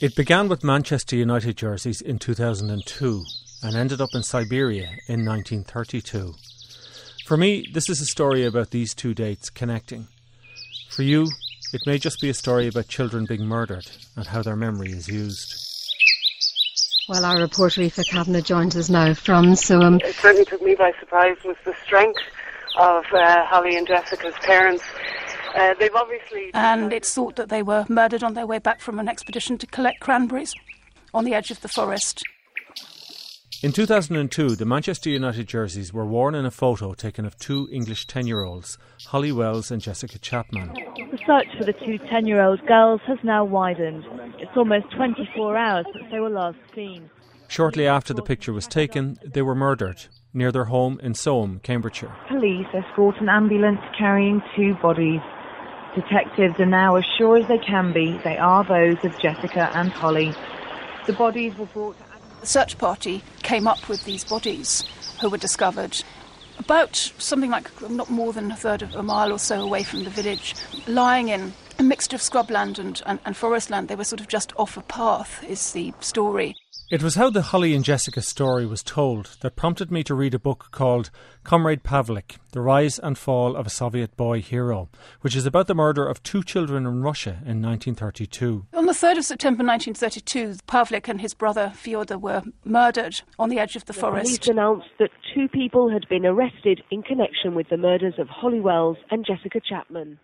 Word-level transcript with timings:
It 0.00 0.16
began 0.16 0.48
with 0.48 0.64
Manchester 0.64 1.14
United 1.14 1.56
jerseys 1.56 2.00
in 2.00 2.18
2002 2.18 3.24
and 3.62 3.76
ended 3.76 4.00
up 4.00 4.08
in 4.12 4.24
Siberia 4.24 4.88
in 5.06 5.24
1932. 5.24 6.34
For 7.26 7.36
me, 7.36 7.64
this 7.72 7.88
is 7.88 8.00
a 8.00 8.06
story 8.06 8.44
about 8.44 8.70
these 8.70 8.92
two 8.92 9.14
dates 9.14 9.50
connecting. 9.50 10.08
For 10.90 11.02
you, 11.02 11.28
it 11.72 11.82
may 11.86 11.98
just 11.98 12.20
be 12.20 12.28
a 12.28 12.34
story 12.34 12.66
about 12.66 12.88
children 12.88 13.24
being 13.24 13.46
murdered 13.46 13.88
and 14.16 14.26
how 14.26 14.42
their 14.42 14.56
memory 14.56 14.90
is 14.90 15.06
used. 15.06 15.54
Well, 17.08 17.24
our 17.24 17.40
reporter 17.40 17.82
Aoife 17.82 18.04
Kavanagh 18.10 18.42
joins 18.42 18.76
us 18.76 18.90
now 18.90 19.14
from 19.14 19.52
Soham. 19.52 20.02
It 20.02 20.16
certainly 20.16 20.44
took 20.44 20.60
me 20.60 20.74
by 20.74 20.92
surprise 20.98 21.36
was 21.44 21.56
the 21.64 21.74
strength 21.84 22.20
of 22.76 23.04
uh, 23.12 23.46
Holly 23.46 23.76
and 23.76 23.86
Jessica's 23.86 24.34
parents. 24.42 24.82
Uh, 25.54 25.74
they've 25.78 25.94
obviously. 25.94 26.50
And 26.54 26.92
it's 26.92 27.14
thought 27.14 27.36
that 27.36 27.48
they 27.48 27.62
were 27.62 27.86
murdered 27.88 28.22
on 28.22 28.34
their 28.34 28.46
way 28.46 28.58
back 28.58 28.80
from 28.80 28.98
an 28.98 29.08
expedition 29.08 29.56
to 29.58 29.66
collect 29.66 30.00
cranberries 30.00 30.54
on 31.12 31.24
the 31.24 31.34
edge 31.34 31.50
of 31.50 31.60
the 31.60 31.68
forest. 31.68 32.22
In 33.62 33.72
2002, 33.72 34.56
the 34.56 34.66
Manchester 34.66 35.08
United 35.08 35.46
jerseys 35.46 35.90
were 35.90 36.04
worn 36.04 36.34
in 36.34 36.44
a 36.44 36.50
photo 36.50 36.92
taken 36.92 37.24
of 37.24 37.38
two 37.38 37.66
English 37.72 38.06
10 38.06 38.26
year 38.26 38.42
olds, 38.42 38.76
Holly 39.06 39.32
Wells 39.32 39.70
and 39.70 39.80
Jessica 39.80 40.18
Chapman. 40.18 40.74
The 40.74 41.18
search 41.26 41.46
for 41.56 41.64
the 41.64 41.72
two 41.72 41.96
10 41.96 42.26
year 42.26 42.42
old 42.42 42.64
girls 42.66 43.00
has 43.06 43.18
now 43.22 43.44
widened. 43.44 44.04
It's 44.38 44.54
almost 44.56 44.90
24 44.94 45.56
hours 45.56 45.86
since 45.94 46.04
they 46.10 46.20
were 46.20 46.28
last 46.28 46.58
seen. 46.74 47.08
Shortly 47.48 47.86
after 47.86 48.12
the 48.12 48.22
picture 48.22 48.52
was 48.52 48.66
taken, 48.66 49.18
they 49.24 49.40
were 49.42 49.54
murdered 49.54 50.06
near 50.34 50.50
their 50.50 50.64
home 50.64 51.00
in 51.02 51.12
Soham, 51.12 51.62
Cambridgeshire. 51.62 52.14
Police 52.28 52.66
escort 52.74 53.14
an 53.20 53.28
ambulance 53.28 53.80
carrying 53.96 54.42
two 54.56 54.74
bodies. 54.82 55.20
Detectives 55.94 56.58
are 56.58 56.66
now 56.66 56.96
as 56.96 57.04
sure 57.16 57.36
as 57.36 57.46
they 57.46 57.58
can 57.58 57.92
be 57.92 58.18
they 58.24 58.36
are 58.36 58.64
those 58.64 58.96
of 59.04 59.16
Jessica 59.20 59.70
and 59.74 59.90
Holly. 59.90 60.34
The 61.06 61.12
bodies 61.12 61.56
were 61.56 61.66
brought 61.66 61.96
the 62.40 62.46
search 62.46 62.76
party 62.76 63.22
came 63.42 63.66
up 63.66 63.88
with 63.88 64.04
these 64.04 64.24
bodies 64.24 64.84
who 65.20 65.30
were 65.30 65.38
discovered 65.38 66.02
about 66.58 66.94
something 66.94 67.50
like 67.50 67.70
not 67.90 68.10
more 68.10 68.32
than 68.32 68.50
a 68.50 68.56
third 68.56 68.82
of 68.82 68.94
a 68.94 69.02
mile 69.02 69.32
or 69.32 69.38
so 69.38 69.62
away 69.62 69.82
from 69.82 70.04
the 70.04 70.10
village, 70.10 70.54
lying 70.86 71.28
in 71.28 71.52
a 71.78 71.82
mixture 71.82 72.16
of 72.16 72.22
scrubland 72.22 72.78
and, 72.78 73.00
and, 73.06 73.18
and 73.24 73.36
forest 73.36 73.70
land. 73.70 73.88
They 73.88 73.96
were 73.96 74.04
sort 74.04 74.20
of 74.20 74.28
just 74.28 74.52
off 74.56 74.76
a 74.76 74.82
path, 74.82 75.42
is 75.48 75.72
the 75.72 75.94
story. 76.00 76.54
It 76.90 77.02
was 77.02 77.14
how 77.14 77.30
the 77.30 77.40
Holly 77.40 77.74
and 77.74 77.82
Jessica 77.82 78.20
story 78.20 78.66
was 78.66 78.82
told 78.82 79.38
that 79.40 79.56
prompted 79.56 79.90
me 79.90 80.04
to 80.04 80.14
read 80.14 80.34
a 80.34 80.38
book 80.38 80.68
called 80.70 81.10
Comrade 81.42 81.82
Pavlik 81.82 82.36
The 82.52 82.60
Rise 82.60 82.98
and 82.98 83.16
Fall 83.16 83.56
of 83.56 83.66
a 83.66 83.70
Soviet 83.70 84.14
Boy 84.18 84.42
Hero, 84.42 84.90
which 85.22 85.34
is 85.34 85.46
about 85.46 85.66
the 85.66 85.74
murder 85.74 86.06
of 86.06 86.22
two 86.22 86.42
children 86.42 86.84
in 86.84 87.00
Russia 87.00 87.38
in 87.46 87.62
1932. 87.62 88.66
On 88.74 88.84
the 88.84 88.92
3rd 88.92 89.16
of 89.16 89.24
September 89.24 89.64
1932, 89.64 90.56
Pavlik 90.66 91.08
and 91.08 91.22
his 91.22 91.32
brother 91.32 91.72
Fyodor 91.74 92.18
were 92.18 92.42
murdered 92.66 93.22
on 93.38 93.48
the 93.48 93.58
edge 93.58 93.76
of 93.76 93.86
the, 93.86 93.94
the 93.94 93.98
forest. 93.98 94.42
Police 94.42 94.48
announced 94.48 94.88
that 94.98 95.08
two 95.34 95.48
people 95.48 95.90
had 95.90 96.06
been 96.10 96.26
arrested 96.26 96.82
in 96.90 97.02
connection 97.02 97.54
with 97.54 97.70
the 97.70 97.78
murders 97.78 98.14
of 98.18 98.28
Holly 98.28 98.60
Wells 98.60 98.98
and 99.10 99.24
Jessica 99.24 99.58
Chapman. 99.58 100.18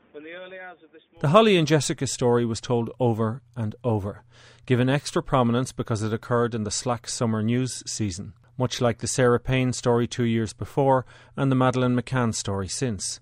The 1.20 1.28
Holly 1.28 1.56
and 1.56 1.66
Jessica 1.66 2.06
story 2.06 2.44
was 2.44 2.60
told 2.60 2.90
over 3.00 3.40
and 3.56 3.74
over 3.82 4.24
given 4.66 4.88
extra 4.88 5.22
prominence 5.22 5.72
because 5.72 6.02
it 6.02 6.12
occurred 6.12 6.54
in 6.54 6.64
the 6.64 6.70
slack 6.70 7.08
summer 7.08 7.42
news 7.42 7.82
season, 7.86 8.34
much 8.56 8.80
like 8.80 8.98
the 8.98 9.06
Sarah 9.06 9.40
Payne 9.40 9.72
story 9.72 10.06
two 10.06 10.24
years 10.24 10.52
before 10.52 11.06
and 11.36 11.50
the 11.50 11.56
Madeleine 11.56 11.96
McCann 11.96 12.34
story 12.34 12.68
since. 12.68 13.20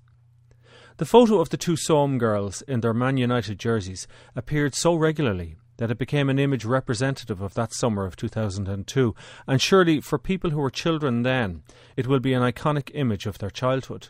The 0.98 1.06
photo 1.06 1.38
of 1.38 1.50
the 1.50 1.56
two 1.56 1.74
Soham 1.74 2.18
girls 2.18 2.62
in 2.62 2.80
their 2.80 2.92
Man 2.92 3.16
United 3.16 3.58
jerseys 3.58 4.08
appeared 4.34 4.74
so 4.74 4.94
regularly 4.94 5.56
that 5.76 5.92
it 5.92 5.98
became 5.98 6.28
an 6.28 6.40
image 6.40 6.64
representative 6.64 7.40
of 7.40 7.54
that 7.54 7.72
summer 7.72 8.04
of 8.04 8.16
2002, 8.16 9.14
and 9.46 9.62
surely 9.62 10.00
for 10.00 10.18
people 10.18 10.50
who 10.50 10.58
were 10.58 10.70
children 10.70 11.22
then, 11.22 11.62
it 11.96 12.08
will 12.08 12.18
be 12.18 12.34
an 12.34 12.42
iconic 12.42 12.90
image 12.94 13.26
of 13.26 13.38
their 13.38 13.50
childhood. 13.50 14.08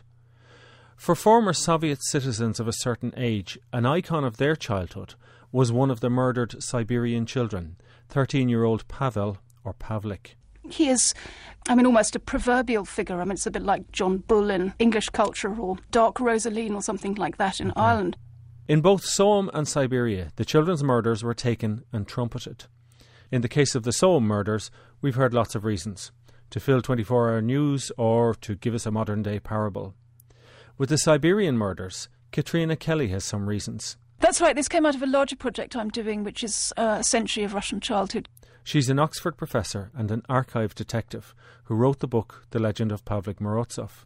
For 0.99 1.15
former 1.15 1.53
Soviet 1.53 2.03
citizens 2.03 2.59
of 2.59 2.67
a 2.67 2.73
certain 2.73 3.13
age, 3.15 3.57
an 3.71 3.85
icon 3.85 4.25
of 4.25 4.35
their 4.35 4.57
childhood 4.57 5.15
was 5.49 5.71
one 5.71 5.89
of 5.89 6.01
the 6.01 6.09
murdered 6.09 6.61
Siberian 6.61 7.25
children, 7.25 7.77
13 8.09 8.49
year 8.49 8.65
old 8.65 8.85
Pavel 8.89 9.37
or 9.63 9.73
Pavlik. 9.73 10.35
He 10.69 10.89
is, 10.89 11.13
I 11.69 11.75
mean, 11.75 11.85
almost 11.85 12.17
a 12.17 12.19
proverbial 12.19 12.83
figure. 12.83 13.21
I 13.21 13.23
mean, 13.23 13.31
it's 13.31 13.47
a 13.47 13.51
bit 13.51 13.63
like 13.63 13.89
John 13.93 14.17
Bull 14.17 14.49
in 14.49 14.73
English 14.77 15.07
culture 15.11 15.55
or 15.57 15.77
Dark 15.89 16.19
Rosaleen 16.19 16.75
or 16.75 16.81
something 16.81 17.15
like 17.15 17.37
that 17.37 17.61
in 17.61 17.69
mm-hmm. 17.69 17.79
Ireland. 17.79 18.17
In 18.67 18.81
both 18.81 19.03
Soham 19.03 19.49
and 19.53 19.69
Siberia, 19.69 20.31
the 20.35 20.43
children's 20.43 20.83
murders 20.83 21.23
were 21.23 21.33
taken 21.33 21.85
and 21.93 22.09
trumpeted. 22.09 22.65
In 23.31 23.39
the 23.39 23.47
case 23.47 23.73
of 23.73 23.83
the 23.83 23.91
Soham 23.91 24.23
murders, 24.23 24.69
we've 25.01 25.15
heard 25.15 25.33
lots 25.33 25.55
of 25.55 25.63
reasons 25.63 26.11
to 26.49 26.59
fill 26.59 26.81
24 26.81 27.29
hour 27.29 27.41
news 27.41 27.89
or 27.97 28.35
to 28.35 28.55
give 28.55 28.73
us 28.73 28.85
a 28.85 28.91
modern 28.91 29.23
day 29.23 29.39
parable. 29.39 29.95
With 30.79 30.87
the 30.87 30.97
Siberian 30.97 31.57
murders, 31.57 32.07
Catriona 32.31 32.77
Kelly 32.77 33.09
has 33.09 33.25
some 33.25 33.49
reasons. 33.49 33.97
That's 34.19 34.39
right. 34.39 34.55
This 34.55 34.69
came 34.69 34.85
out 34.85 34.95
of 34.95 35.03
a 35.03 35.07
larger 35.07 35.35
project 35.35 35.75
I'm 35.75 35.89
doing, 35.89 36.23
which 36.23 36.41
is 36.41 36.71
uh, 36.77 36.99
a 37.01 37.03
century 37.03 37.43
of 37.43 37.53
Russian 37.53 37.81
childhood. 37.81 38.29
She's 38.63 38.89
an 38.89 38.97
Oxford 38.97 39.35
professor 39.35 39.91
and 39.93 40.09
an 40.09 40.23
archive 40.29 40.73
detective 40.73 41.35
who 41.65 41.75
wrote 41.75 41.99
the 41.99 42.07
book 42.07 42.45
The 42.51 42.59
Legend 42.59 42.93
of 42.93 43.03
Pavlik 43.03 43.41
Morozov. 43.41 44.05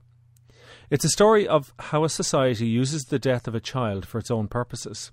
It's 0.89 1.05
a 1.05 1.09
story 1.09 1.47
of 1.47 1.75
how 1.77 2.05
a 2.05 2.09
society 2.09 2.65
uses 2.65 3.03
the 3.03 3.19
death 3.19 3.47
of 3.47 3.53
a 3.53 3.59
child 3.59 4.07
for 4.07 4.17
its 4.17 4.31
own 4.31 4.47
purposes. 4.47 5.11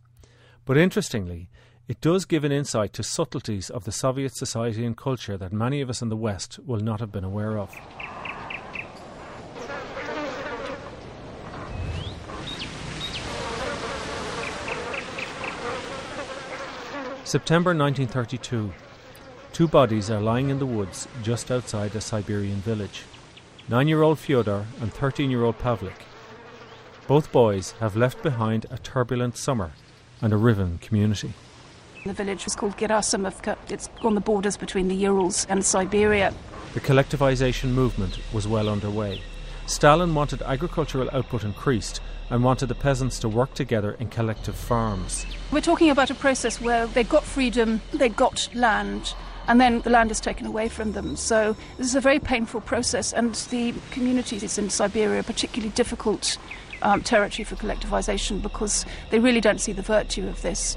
But 0.65 0.79
interestingly, 0.79 1.51
it 1.89 2.01
does 2.01 2.25
give 2.25 2.45
an 2.45 2.53
insight 2.53 2.95
to 2.95 3.03
subtleties 3.03 3.69
of 3.69 3.85
the 3.85 3.93
Soviet 3.93 4.35
society 4.35 4.87
and 4.87 4.97
culture 4.97 5.37
that 5.37 5.53
many 5.53 5.83
of 5.83 5.91
us 5.91 6.01
in 6.01 6.09
the 6.09 6.17
West 6.17 6.59
will 6.65 6.81
not 6.81 7.01
have 7.01 7.13
been 7.13 7.25
aware 7.25 7.59
of. 7.59 7.71
September 17.31 17.71
1932. 17.71 18.73
Two 19.53 19.69
bodies 19.69 20.11
are 20.11 20.21
lying 20.21 20.51
in 20.51 20.59
the 20.59 20.67
woods 20.67 21.07
just 21.23 21.49
outside 21.53 21.95
a 21.95 22.01
Siberian 22.01 22.57
village. 22.57 23.05
Nine 23.69 23.87
year 23.87 24.03
old 24.03 24.19
Fyodor 24.19 24.67
and 24.81 24.93
13 24.93 25.31
year 25.31 25.45
old 25.45 25.57
Pavlik. 25.57 26.03
Both 27.07 27.31
boys 27.31 27.71
have 27.79 27.95
left 27.95 28.21
behind 28.25 28.67
a 28.69 28.79
turbulent 28.79 29.37
summer 29.37 29.71
and 30.21 30.33
a 30.33 30.37
riven 30.37 30.79
community. 30.79 31.33
The 32.05 32.15
village 32.15 32.47
was 32.47 32.57
called 32.57 32.77
Gerasimovka. 32.77 33.57
It's 33.69 33.89
on 34.03 34.17
the 34.17 34.21
borders 34.21 34.57
between 34.57 34.89
the 34.89 34.97
Urals 34.97 35.47
and 35.49 35.65
Siberia. 35.65 36.35
The 36.75 36.81
collectivization 36.81 37.69
movement 37.69 38.19
was 38.33 38.49
well 38.49 38.69
underway. 38.69 39.23
Stalin 39.71 40.17
wanted 40.17 40.43
agricultural 40.43 41.09
output 41.13 41.45
increased 41.45 42.01
and 42.29 42.43
wanted 42.43 42.67
the 42.67 42.75
peasants 42.75 43.21
to 43.21 43.29
work 43.29 43.55
together 43.55 43.93
in 44.01 44.09
collective 44.09 44.57
farms. 44.57 45.25
We're 45.53 45.61
talking 45.61 45.91
about 45.91 46.11
a 46.11 46.15
process 46.17 46.61
where 46.61 46.89
they 46.89 47.05
got 47.05 47.23
freedom, 47.23 47.81
they 47.93 48.09
got 48.09 48.49
land, 48.53 49.15
and 49.47 49.61
then 49.61 49.81
the 49.83 49.91
land 49.91 50.11
is 50.11 50.19
taken 50.19 50.45
away 50.45 50.69
from 50.69 50.91
them. 50.91 51.15
So 51.15 51.57
this 51.79 51.87
is 51.87 51.95
a 51.95 52.01
very 52.01 52.19
painful 52.19 52.63
process, 52.63 53.13
and 53.13 53.33
the 53.51 53.73
communities 53.93 54.59
in 54.59 54.71
Siberia 54.71 55.21
are 55.21 55.23
particularly 55.23 55.73
difficult 55.73 56.37
um, 56.83 57.03
territory 57.03 57.45
for 57.45 57.55
collectivization 57.55 58.43
because 58.43 58.85
they 59.11 59.21
really 59.21 59.41
don't 59.41 59.61
see 59.61 59.73
the 59.73 59.83
virtue 59.83 60.27
of 60.27 60.43
this. 60.43 60.77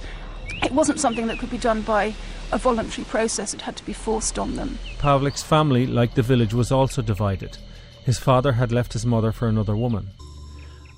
It 0.61 0.71
wasn't 0.71 0.99
something 0.99 1.25
that 1.27 1.39
could 1.39 1.49
be 1.49 1.57
done 1.57 1.81
by 1.81 2.13
a 2.51 2.59
voluntary 2.59 3.05
process, 3.05 3.55
it 3.55 3.61
had 3.61 3.75
to 3.77 3.85
be 3.85 3.93
forced 3.93 4.37
on 4.37 4.55
them. 4.55 4.77
Pavlik's 4.99 5.41
family, 5.41 5.87
like 5.87 6.13
the 6.13 6.21
village, 6.21 6.53
was 6.53 6.71
also 6.71 7.01
divided. 7.01 7.57
His 8.05 8.19
father 8.19 8.53
had 8.53 8.71
left 8.71 8.93
his 8.93 9.05
mother 9.05 9.31
for 9.31 9.47
another 9.47 9.75
woman. 9.75 10.11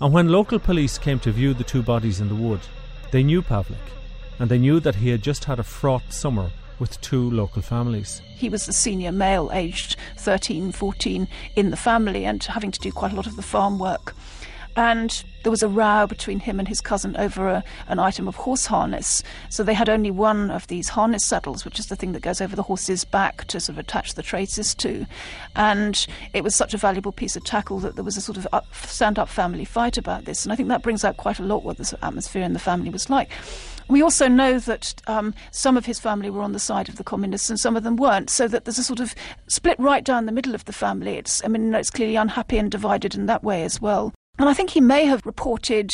And 0.02 0.12
when 0.12 0.30
local 0.30 0.60
police 0.60 0.98
came 0.98 1.20
to 1.20 1.32
view 1.32 1.54
the 1.54 1.64
two 1.64 1.84
bodies 1.84 2.20
in 2.20 2.30
the 2.30 2.36
wood, 2.36 2.62
they 3.12 3.24
knew 3.24 3.42
Pavlik, 3.42 3.78
and 4.40 4.50
they 4.50 4.58
knew 4.58 4.80
that 4.80 4.96
he 4.96 5.10
had 5.10 5.22
just 5.22 5.46
had 5.46 5.60
a 5.60 5.64
fraught 5.64 6.12
summer 6.12 6.52
with 6.80 7.00
two 7.02 7.30
local 7.32 7.62
families. 7.62 8.22
He 8.36 8.50
was 8.50 8.66
the 8.66 8.74
senior 8.74 9.12
male, 9.12 9.50
aged 9.54 9.98
13, 10.18 10.72
14, 10.72 11.28
in 11.56 11.70
the 11.70 11.78
family 11.78 12.26
and 12.26 12.44
having 12.44 12.72
to 12.72 12.80
do 12.80 12.92
quite 12.92 13.14
a 13.14 13.16
lot 13.16 13.28
of 13.28 13.36
the 13.36 13.42
farm 13.42 13.80
work 13.80 14.14
and 14.76 15.24
there 15.44 15.52
was 15.52 15.64
a 15.64 15.68
row 15.68 16.06
between 16.08 16.40
him 16.40 16.60
and 16.60 16.68
his 16.68 16.82
cousin 16.82 17.16
over 17.18 17.48
a, 17.48 17.64
an 17.88 18.00
item 18.00 18.28
of 18.28 18.36
horse 18.36 18.66
harness. 18.66 19.22
So 19.50 19.64
they 19.64 19.74
had 19.74 19.90
only 19.90 20.12
one 20.12 20.50
of 20.50 20.68
these 20.68 20.90
harness 20.90 21.26
saddles, 21.26 21.64
which 21.64 21.80
is 21.80 21.88
the 21.88 21.96
thing 21.96 22.14
that 22.14 22.22
goes 22.22 22.42
over 22.42 22.56
the 22.56 22.64
horse's 22.64 23.06
back 23.06 23.46
to 23.46 23.60
sort 23.60 23.76
of 23.76 23.80
attach 23.80 24.16
the 24.16 24.24
traces 24.24 24.74
to. 24.76 25.06
And 25.56 26.06
it 26.34 26.44
was 26.44 26.56
such 26.56 26.74
a 26.74 26.78
valuable 26.78 27.12
piece 27.12 27.36
of 27.36 27.44
tackle 27.44 27.80
that 27.80 27.96
there 27.96 28.04
was 28.04 28.18
a 28.18 28.22
sort 28.22 28.38
of 28.38 28.48
stand 28.84 29.20
up 29.20 29.30
family 29.30 29.66
fight 29.66 29.98
about 29.98 30.26
this. 30.26 30.44
And 30.44 30.52
I 30.52 30.56
think 30.56 30.70
that 30.70 30.82
brings 30.82 31.06
out 31.06 31.18
quite 31.18 31.40
a 31.40 31.44
lot 31.44 31.64
what 31.64 31.78
the 31.78 31.98
atmosphere 32.02 32.44
in 32.44 32.54
the 32.54 32.60
family 32.60 32.90
was 32.90 33.10
like. 33.10 33.30
We 33.88 34.02
also 34.02 34.28
know 34.28 34.58
that 34.60 34.96
um, 35.06 35.36
some 35.52 35.78
of 35.78 35.86
his 35.86 36.00
family 36.00 36.32
were 36.32 36.42
on 36.42 36.54
the 36.54 36.60
side 36.60 36.90
of 36.90 36.96
the 36.96 37.04
communists 37.04 37.52
and 37.52 37.60
some 37.60 37.78
of 37.78 37.84
them 37.84 37.98
weren't, 37.98 38.32
so 38.32 38.48
that 38.48 38.66
there's 38.66 38.80
a 38.80 38.84
sort 38.84 39.00
of 39.00 39.14
split 39.48 39.80
right 39.80 40.04
down 40.04 40.26
the 40.26 40.32
middle 40.32 40.56
of 40.56 40.66
the 40.66 40.74
family. 40.74 41.18
It's, 41.18 41.46
I 41.46 41.50
mean, 41.50 41.74
it's 41.76 41.92
clearly 41.92 42.16
unhappy 42.16 42.58
and 42.58 42.72
divided 42.72 43.14
in 43.14 43.28
that 43.28 43.44
way 43.44 43.64
as 43.64 43.80
well. 43.80 44.12
And 44.38 44.50
I 44.50 44.54
think 44.54 44.72
he 44.72 44.82
may 44.82 45.06
have 45.06 45.26
reported 45.26 45.92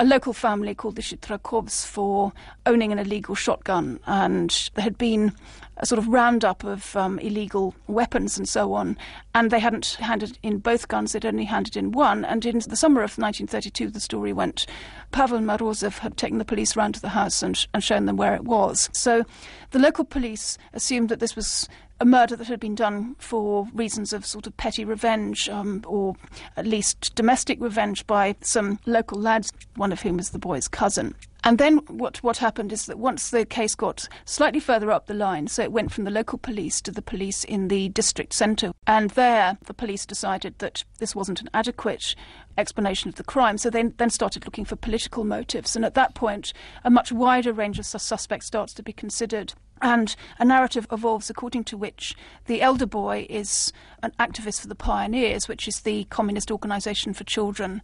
a 0.00 0.04
local 0.04 0.32
family 0.32 0.74
called 0.74 0.96
the 0.96 1.02
Shitrakovs 1.02 1.84
for 1.84 2.32
owning 2.64 2.90
an 2.90 2.98
illegal 2.98 3.34
shotgun, 3.34 4.00
and 4.06 4.70
there 4.74 4.82
had 4.82 4.96
been 4.96 5.32
a 5.76 5.84
sort 5.84 5.98
of 5.98 6.08
roundup 6.08 6.64
of 6.64 6.96
um, 6.96 7.18
illegal 7.18 7.74
weapons 7.86 8.38
and 8.38 8.48
so 8.48 8.72
on, 8.72 8.96
and 9.34 9.50
they 9.50 9.58
hadn't 9.58 9.98
handed 10.00 10.38
in 10.42 10.56
both 10.56 10.88
guns, 10.88 11.12
they'd 11.12 11.26
only 11.26 11.44
handed 11.44 11.76
in 11.76 11.92
one. 11.92 12.24
And 12.24 12.46
in 12.46 12.60
the 12.60 12.76
summer 12.76 13.02
of 13.02 13.18
1932, 13.18 13.90
the 13.90 14.00
story 14.00 14.32
went 14.32 14.64
Pavel 15.12 15.40
Morozov 15.40 15.98
had 15.98 16.16
taken 16.16 16.38
the 16.38 16.46
police 16.46 16.76
round 16.76 16.94
to 16.94 17.02
the 17.02 17.10
house 17.10 17.42
and, 17.42 17.66
and 17.74 17.84
shown 17.84 18.06
them 18.06 18.16
where 18.16 18.34
it 18.34 18.44
was. 18.44 18.88
So 18.94 19.26
the 19.72 19.78
local 19.78 20.04
police 20.04 20.56
assumed 20.72 21.10
that 21.10 21.20
this 21.20 21.36
was 21.36 21.68
a 22.00 22.04
murder 22.04 22.34
that 22.34 22.48
had 22.48 22.60
been 22.60 22.74
done 22.74 23.14
for 23.18 23.68
reasons 23.74 24.12
of 24.12 24.24
sort 24.24 24.46
of 24.46 24.56
petty 24.56 24.84
revenge 24.84 25.48
um, 25.50 25.84
or 25.86 26.16
at 26.56 26.66
least 26.66 27.14
domestic 27.14 27.60
revenge 27.60 28.06
by 28.06 28.34
some 28.40 28.78
local 28.86 29.20
lads, 29.20 29.52
one 29.76 29.92
of 29.92 30.00
whom 30.00 30.16
was 30.16 30.30
the 30.30 30.38
boy's 30.38 30.66
cousin. 30.66 31.14
And 31.42 31.58
then 31.58 31.78
what, 31.88 32.22
what 32.22 32.36
happened 32.38 32.72
is 32.72 32.86
that 32.86 32.98
once 32.98 33.30
the 33.30 33.46
case 33.46 33.74
got 33.74 34.08
slightly 34.24 34.60
further 34.60 34.90
up 34.90 35.06
the 35.06 35.14
line, 35.14 35.46
so 35.46 35.62
it 35.62 35.72
went 35.72 35.90
from 35.90 36.04
the 36.04 36.10
local 36.10 36.38
police 36.38 36.80
to 36.82 36.90
the 36.90 37.00
police 37.00 37.44
in 37.44 37.68
the 37.68 37.88
district 37.90 38.34
centre, 38.34 38.72
and 38.86 39.10
there 39.10 39.56
the 39.64 39.74
police 39.74 40.04
decided 40.04 40.58
that 40.58 40.84
this 40.98 41.14
wasn't 41.16 41.40
an 41.40 41.48
adequate 41.54 42.14
explanation 42.58 43.08
of 43.08 43.14
the 43.14 43.24
crime, 43.24 43.56
so 43.56 43.70
they 43.70 43.82
then 43.82 44.10
started 44.10 44.44
looking 44.44 44.66
for 44.66 44.76
political 44.76 45.24
motives. 45.24 45.74
And 45.76 45.84
at 45.84 45.94
that 45.94 46.14
point, 46.14 46.52
a 46.84 46.90
much 46.90 47.10
wider 47.10 47.54
range 47.54 47.78
of 47.78 47.86
suspects 47.86 48.46
starts 48.46 48.74
to 48.74 48.82
be 48.82 48.92
considered. 48.92 49.54
And 49.82 50.14
a 50.38 50.44
narrative 50.44 50.86
evolves 50.92 51.30
according 51.30 51.64
to 51.64 51.76
which 51.76 52.14
the 52.46 52.60
elder 52.60 52.86
boy 52.86 53.26
is 53.30 53.72
an 54.02 54.12
activist 54.18 54.60
for 54.60 54.68
the 54.68 54.74
Pioneers, 54.74 55.48
which 55.48 55.66
is 55.66 55.80
the 55.80 56.04
communist 56.04 56.50
organisation 56.50 57.14
for 57.14 57.24
children. 57.24 57.80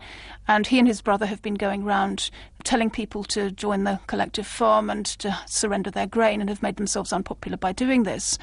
And 0.46 0.66
he 0.66 0.78
and 0.78 0.86
his 0.86 1.00
brother 1.00 1.26
have 1.26 1.42
been 1.42 1.54
going 1.54 1.82
around 1.82 2.30
telling 2.64 2.90
people 2.90 3.24
to 3.24 3.50
join 3.50 3.84
the 3.84 4.00
collective 4.06 4.46
farm 4.46 4.90
and 4.90 5.06
to 5.06 5.38
surrender 5.46 5.90
their 5.90 6.06
grain 6.06 6.40
and 6.40 6.50
have 6.50 6.62
made 6.62 6.76
themselves 6.76 7.12
unpopular 7.12 7.56
by 7.56 7.72
doing 7.72 8.02
this. 8.02 8.38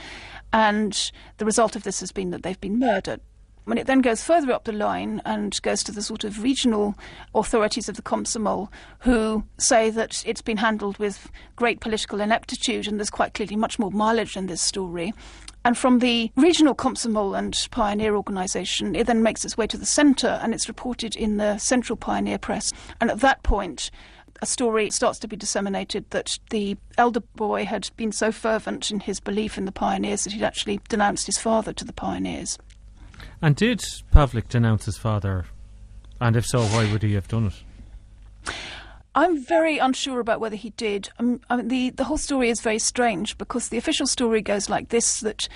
And 0.51 1.11
the 1.37 1.45
result 1.45 1.75
of 1.75 1.83
this 1.83 1.99
has 1.99 2.11
been 2.11 2.31
that 2.31 2.43
they've 2.43 2.59
been 2.59 2.79
murdered. 2.79 3.21
When 3.65 3.77
it 3.77 3.87
then 3.87 4.01
goes 4.01 4.21
further 4.23 4.51
up 4.51 4.65
the 4.65 4.73
line 4.73 5.21
and 5.25 5.61
goes 5.61 5.83
to 5.83 5.91
the 5.91 6.01
sort 6.01 6.25
of 6.25 6.43
regional 6.43 6.95
authorities 7.33 7.87
of 7.87 7.95
the 7.95 8.01
Komsomol, 8.01 8.69
who 8.99 9.43
say 9.57 9.89
that 9.89 10.21
it's 10.25 10.41
been 10.41 10.57
handled 10.57 10.97
with 10.97 11.31
great 11.55 11.79
political 11.79 12.19
ineptitude, 12.19 12.87
and 12.87 12.99
there's 12.99 13.09
quite 13.09 13.33
clearly 13.33 13.55
much 13.55 13.79
more 13.79 13.91
mileage 13.91 14.35
in 14.35 14.47
this 14.47 14.61
story. 14.61 15.13
And 15.63 15.77
from 15.77 15.99
the 15.99 16.29
regional 16.35 16.75
Komsomol 16.75 17.37
and 17.37 17.57
Pioneer 17.71 18.17
organisation, 18.17 18.95
it 18.95 19.07
then 19.07 19.23
makes 19.23 19.45
its 19.45 19.57
way 19.57 19.65
to 19.67 19.77
the 19.77 19.85
centre 19.85 20.39
and 20.43 20.53
it's 20.53 20.67
reported 20.67 21.15
in 21.15 21.37
the 21.37 21.57
Central 21.57 21.95
Pioneer 21.95 22.37
Press. 22.37 22.73
And 22.99 23.09
at 23.09 23.21
that 23.21 23.43
point, 23.43 23.89
a 24.41 24.45
story 24.45 24.89
starts 24.89 25.19
to 25.19 25.27
be 25.27 25.37
disseminated 25.37 26.09
that 26.09 26.37
the 26.49 26.75
elder 26.97 27.21
boy 27.21 27.63
had 27.63 27.89
been 27.95 28.11
so 28.11 28.29
fervent 28.29 28.91
in 28.91 28.99
his 28.99 29.21
belief 29.21 29.57
in 29.57 29.63
the 29.63 29.71
pioneers 29.71 30.25
that 30.25 30.33
he'd 30.33 30.43
actually 30.43 30.81
denounced 30.89 31.27
his 31.27 31.37
father 31.37 31.71
to 31.71 31.85
the 31.85 31.93
pioneers. 31.93 32.57
And 33.43 33.57
did 33.57 33.83
Pavlik 34.13 34.47
denounce 34.47 34.85
his 34.85 34.97
father? 34.97 35.45
And 36.21 36.37
if 36.37 36.45
so, 36.45 36.61
why 36.61 36.89
would 36.89 37.03
he 37.03 37.13
have 37.15 37.27
done 37.27 37.47
it? 37.47 38.53
I'm 39.15 39.43
very 39.43 39.79
unsure 39.79 40.21
about 40.21 40.39
whether 40.39 40.55
he 40.55 40.69
did. 40.69 41.09
Um, 41.19 41.41
I 41.49 41.57
mean, 41.57 41.67
the 41.67 41.89
the 41.89 42.05
whole 42.05 42.17
story 42.17 42.49
is 42.49 42.61
very 42.61 42.79
strange 42.79 43.37
because 43.37 43.67
the 43.67 43.77
official 43.77 44.07
story 44.07 44.41
goes 44.41 44.69
like 44.69 44.89
this: 44.89 45.19
that 45.19 45.49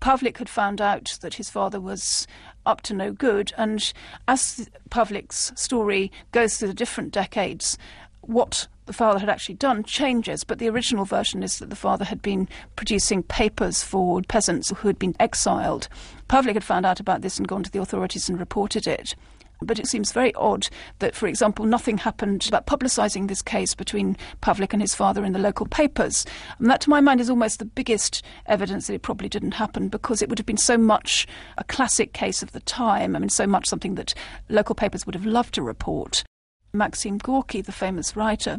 Pavlik 0.00 0.38
had 0.38 0.48
found 0.48 0.80
out 0.80 1.18
that 1.20 1.34
his 1.34 1.50
father 1.50 1.78
was 1.78 2.26
up 2.64 2.80
to 2.82 2.94
no 2.94 3.12
good, 3.12 3.52
and 3.58 3.92
as 4.26 4.70
Pavlik's 4.88 5.52
story 5.60 6.10
goes 6.32 6.56
through 6.56 6.68
the 6.68 6.74
different 6.74 7.12
decades, 7.12 7.76
what 8.22 8.66
the 8.86 8.92
father 8.92 9.18
had 9.18 9.28
actually 9.28 9.56
done 9.56 9.82
changes, 9.84 10.44
but 10.44 10.58
the 10.58 10.68
original 10.68 11.04
version 11.04 11.42
is 11.42 11.58
that 11.58 11.70
the 11.70 11.76
father 11.76 12.04
had 12.04 12.22
been 12.22 12.48
producing 12.76 13.22
papers 13.22 13.82
for 13.82 14.22
peasants 14.22 14.70
who 14.70 14.88
had 14.88 14.98
been 14.98 15.14
exiled. 15.20 15.88
Pavlik 16.28 16.54
had 16.54 16.64
found 16.64 16.86
out 16.86 17.00
about 17.00 17.20
this 17.20 17.38
and 17.38 17.46
gone 17.46 17.62
to 17.62 17.70
the 17.70 17.80
authorities 17.80 18.28
and 18.28 18.38
reported 18.38 18.86
it. 18.86 19.14
But 19.62 19.78
it 19.78 19.86
seems 19.86 20.12
very 20.12 20.34
odd 20.34 20.68
that, 20.98 21.14
for 21.14 21.26
example, 21.26 21.64
nothing 21.64 21.96
happened 21.98 22.46
about 22.46 22.66
publicising 22.66 23.26
this 23.26 23.40
case 23.40 23.74
between 23.74 24.16
Pavlik 24.42 24.72
and 24.72 24.82
his 24.82 24.94
father 24.94 25.24
in 25.24 25.32
the 25.32 25.38
local 25.38 25.66
papers. 25.66 26.26
And 26.58 26.70
that, 26.70 26.82
to 26.82 26.90
my 26.90 27.00
mind, 27.00 27.20
is 27.20 27.30
almost 27.30 27.58
the 27.58 27.64
biggest 27.64 28.22
evidence 28.44 28.86
that 28.86 28.94
it 28.94 29.02
probably 29.02 29.30
didn't 29.30 29.52
happen 29.52 29.88
because 29.88 30.20
it 30.20 30.28
would 30.28 30.38
have 30.38 30.46
been 30.46 30.58
so 30.58 30.76
much 30.76 31.26
a 31.56 31.64
classic 31.64 32.12
case 32.12 32.42
of 32.42 32.52
the 32.52 32.60
time. 32.60 33.16
I 33.16 33.18
mean, 33.18 33.30
so 33.30 33.46
much 33.46 33.66
something 33.66 33.94
that 33.94 34.12
local 34.50 34.74
papers 34.74 35.06
would 35.06 35.14
have 35.14 35.26
loved 35.26 35.54
to 35.54 35.62
report. 35.62 36.22
Maxim 36.74 37.16
Gorky, 37.16 37.62
the 37.62 37.72
famous 37.72 38.14
writer, 38.14 38.58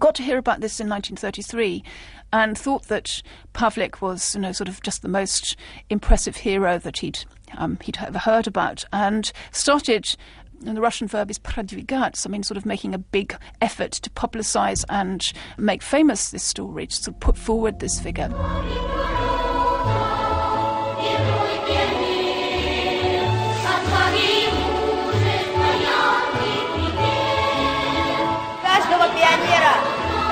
got 0.00 0.14
to 0.16 0.22
hear 0.22 0.38
about 0.38 0.60
this 0.60 0.80
in 0.80 0.88
1933 0.88 1.84
and 2.32 2.56
thought 2.56 2.88
that 2.88 3.22
Pavlik 3.54 4.00
was, 4.00 4.34
you 4.34 4.40
know, 4.40 4.52
sort 4.52 4.68
of 4.68 4.82
just 4.82 5.02
the 5.02 5.08
most 5.08 5.56
impressive 5.88 6.36
hero 6.36 6.78
that 6.78 6.98
he'd, 6.98 7.24
um, 7.56 7.78
he'd 7.82 7.98
ever 7.98 8.18
heard 8.18 8.46
about 8.46 8.84
and 8.92 9.32
started, 9.52 10.16
and 10.64 10.76
the 10.76 10.80
Russian 10.80 11.08
verb 11.08 11.30
is 11.30 11.38
продвигать. 11.38 12.26
I 12.26 12.30
mean, 12.30 12.42
sort 12.42 12.58
of 12.58 12.66
making 12.66 12.94
a 12.94 12.98
big 12.98 13.36
effort 13.60 13.92
to 13.92 14.10
publicize 14.10 14.84
and 14.88 15.22
make 15.56 15.82
famous 15.82 16.30
this 16.30 16.44
story, 16.44 16.86
to 16.86 16.94
sort 16.96 17.16
of 17.16 17.20
put 17.20 17.36
forward 17.36 17.80
this 17.80 18.00
figure. 18.00 18.28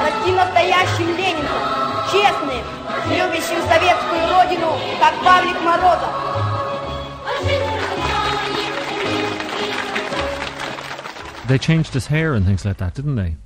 Расти 0.02 0.32
настоящим 0.32 1.16
ленинцем, 1.16 1.62
честным, 2.10 2.62
любящим 3.10 3.60
советскую 3.68 4.28
родину, 4.30 4.78
как 5.00 5.14
Павлик 5.24 5.60
Морозов. 5.62 6.14
They 11.48 11.58
changed 11.58 11.94
his 11.94 12.06
hair 12.06 12.34
and 12.34 12.44
things 12.44 12.64
like 12.66 12.76
that, 12.76 12.94
didn't 12.94 13.16
they? 13.16 13.36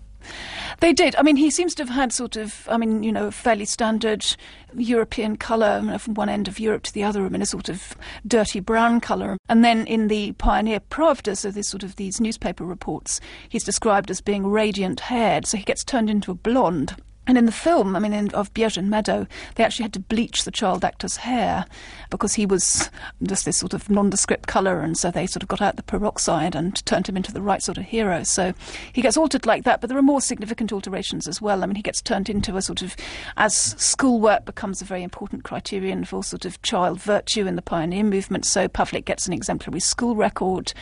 They 0.83 0.93
did. 0.93 1.15
I 1.15 1.23
mean, 1.23 1.37
he 1.37 1.49
seems 1.49 1.77
to 1.77 1.85
have 1.85 1.95
had 1.95 2.13
sort 2.13 2.35
of, 2.35 2.67
I 2.69 2.77
mean, 2.77 3.05
you 3.05 3.13
know, 3.13 3.29
a 3.29 3.31
fairly 3.31 3.67
standard 3.67 4.27
European 4.75 5.37
colour 5.37 5.79
you 5.81 5.93
know, 5.93 5.99
from 5.99 6.15
one 6.15 6.29
end 6.29 6.49
of 6.49 6.59
Europe 6.59 6.83
to 6.83 6.93
the 6.93 7.05
other, 7.05 7.25
I 7.25 7.29
mean, 7.29 7.41
a 7.41 7.47
sort 7.47 7.69
of 7.69 7.95
dirty 8.27 8.59
brown 8.59 9.01
colour. 9.01 9.39
And 9.49 9.65
then 9.65 9.87
in 9.87 10.09
the 10.09 10.33
Pioneer 10.33 10.81
Pravda, 10.81 11.37
so 11.37 11.53
this 11.53 11.69
sort 11.69 11.85
of 11.85 11.95
these 11.95 12.21
newspaper 12.21 12.65
reports, 12.65 13.21
he's 13.49 13.63
described 13.63 14.11
as 14.11 14.21
being 14.21 14.45
radiant 14.45 14.99
haired, 14.99 15.47
so 15.47 15.57
he 15.57 15.63
gets 15.63 15.85
turned 15.85 16.11
into 16.11 16.33
a 16.33 16.35
blonde. 16.35 16.97
And 17.27 17.39
in 17.39 17.47
the 17.47 17.53
film, 17.53 17.95
I 17.95 18.01
mean, 18.01 18.13
in, 18.13 18.35
of 18.35 18.53
Bezhin 18.53 18.89
Meadow, 18.89 19.29
they 19.55 19.63
actually 19.63 19.85
had 19.85 19.93
to 19.93 20.01
bleach 20.01 20.45
the 20.45 20.51
child 20.51 20.85
actor's 20.85 21.19
hair 21.19 21.67
because 22.11 22.35
he 22.35 22.47
was 22.47 22.91
just 23.23 23.45
this 23.45 23.59
sort 23.59 23.75
of 23.75 23.89
nondescript 23.89 24.49
colour, 24.49 24.81
and 24.81 24.99
so 24.99 25.11
they 25.11 25.27
sort 25.27 25.43
of 25.43 25.49
got 25.49 25.63
out 25.63 25.77
the 25.77 25.85
peroxide 25.85 26.57
and 26.57 26.85
turned 26.85 27.09
him 27.09 27.17
into 27.17 27.33
the 27.33 27.41
right 27.41 27.63
sort 27.63 27.79
of 27.79 27.85
hero. 27.85 28.25
So 28.25 28.53
he 28.93 29.03
gets 29.03 29.17
altered 29.17 29.47
like 29.47 29.63
that, 29.65 29.81
but 29.81 29.89
there 29.89 29.99
are 29.99 30.03
more 30.03 30.21
significant 30.21 30.73
alterations 30.73 31.29
as 31.29 31.41
well. 31.41 31.63
I 31.63 31.67
mean, 31.67 31.77
he 31.77 31.83
gets 31.83 32.03
turned 32.03 32.29
into 32.29 32.57
a 32.57 32.63
sort 32.63 32.83
of, 32.83 32.97
as 33.37 33.55
schoolwork 33.55 34.45
becomes 34.45 34.83
a 34.83 34.85
very 34.85 35.05
important 35.05 35.45
criterion 35.45 36.05
for 36.05 36.25
sort 36.25 36.45
of 36.45 36.61
child 36.63 37.01
virtue 37.01 37.47
in 37.47 37.55
the 37.55 37.63
pioneer 37.63 38.03
movement, 38.03 38.45
so 38.45 38.67
Pavlik 38.67 39.05
gets 39.05 39.27
an 39.27 39.33
exemplary 39.33 39.81
school 39.81 40.17
record. 40.17 40.73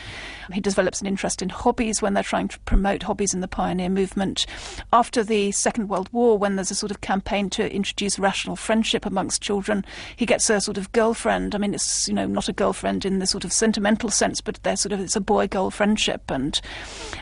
He 0.51 0.59
develops 0.59 1.01
an 1.01 1.07
interest 1.07 1.41
in 1.41 1.49
hobbies 1.49 2.01
when 2.01 2.13
they're 2.15 2.23
trying 2.23 2.47
to 2.49 2.59
promote 2.61 3.03
hobbies 3.03 3.33
in 3.33 3.41
the 3.41 3.47
pioneer 3.47 3.89
movement. 3.89 4.45
After 4.91 5.23
the 5.23 5.51
Second 5.51 5.87
World 5.87 6.09
War, 6.11 6.30
when 6.37 6.55
there's 6.55 6.71
a 6.71 6.75
sort 6.75 6.91
of 6.91 7.01
campaign 7.01 7.49
to 7.51 7.73
introduce 7.73 8.19
rational 8.19 8.55
friendship 8.55 9.05
amongst 9.05 9.41
children. 9.41 9.85
He 10.15 10.25
gets 10.25 10.49
a 10.49 10.61
sort 10.61 10.77
of 10.77 10.91
girlfriend. 10.91 11.55
I 11.55 11.57
mean, 11.57 11.73
it's 11.73 12.07
you 12.07 12.13
know 12.13 12.25
not 12.25 12.49
a 12.49 12.53
girlfriend 12.53 13.05
in 13.05 13.19
the 13.19 13.27
sort 13.27 13.45
of 13.45 13.53
sentimental 13.53 14.09
sense, 14.09 14.41
but 14.41 14.61
they're 14.63 14.75
sort 14.75 14.93
of 14.93 14.99
it's 14.99 15.15
a 15.15 15.21
boy 15.21 15.47
girl 15.47 15.69
friendship 15.69 16.29
and 16.29 16.59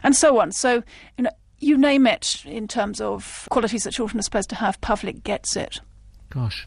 and 0.04 0.16
so 0.16 0.40
on. 0.40 0.52
So 0.52 0.84
you 1.18 1.24
know. 1.26 1.32
You 1.62 1.78
name 1.78 2.08
it 2.08 2.46
in 2.46 2.70
terms 2.70 3.02
of 3.02 3.46
qualities 3.50 3.84
that 3.84 3.92
children 3.92 4.18
are 4.18 4.24
supposed 4.24 4.50
to 4.52 4.56
have, 4.56 4.80
Pavlik 4.80 5.26
gets 5.26 5.58
it. 5.58 5.82
Gosh. 6.30 6.66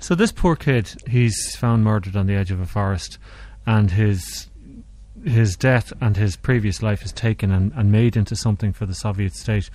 So 0.00 0.14
this 0.14 0.32
poor 0.32 0.54
kid, 0.54 0.92
he's 1.08 1.56
found 1.56 1.82
murdered 1.82 2.14
on 2.14 2.26
the 2.26 2.34
edge 2.34 2.50
of 2.50 2.60
a 2.60 2.66
forest, 2.66 3.18
and 3.66 3.90
his 3.90 4.50
his 5.24 5.56
death 5.56 5.92
and 6.00 6.16
his 6.16 6.36
previous 6.36 6.82
life 6.82 7.02
is 7.02 7.12
taken 7.12 7.50
and, 7.50 7.72
and 7.72 7.90
made 7.90 8.16
into 8.16 8.36
something 8.36 8.72
for 8.72 8.84
the 8.84 8.94
Soviet 8.94 9.34
state. 9.34 9.70